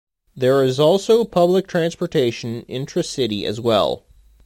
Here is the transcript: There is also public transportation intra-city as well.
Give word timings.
There 0.35 0.63
is 0.63 0.79
also 0.79 1.23
public 1.25 1.67
transportation 1.67 2.63
intra-city 2.63 3.45
as 3.45 3.59
well. 3.61 4.03